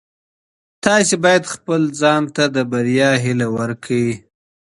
تاسي 0.85 1.15
باید 1.23 1.43
خپل 1.53 1.81
ځان 2.01 2.23
ته 2.35 2.43
د 2.55 2.57
بریا 2.71 3.11
هیله 3.23 3.47
ورکړئ. 3.57 4.07